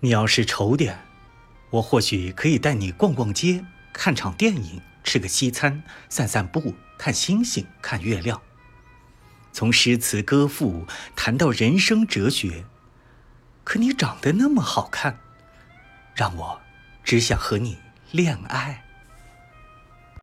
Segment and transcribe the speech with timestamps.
[0.00, 0.98] 你要是丑点
[1.70, 8.40] 我或许可以带你逛逛街看场电影吃个西餐散散步看星星看月亮。
[9.52, 12.64] 从诗词歌赋谈到人生哲学
[13.64, 15.18] 可你长得那么好看
[16.14, 16.60] 让我
[17.02, 17.78] 只想和你
[18.12, 18.87] 恋爱。